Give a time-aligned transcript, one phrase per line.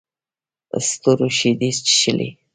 [0.87, 2.29] ستورو شیدې چښلې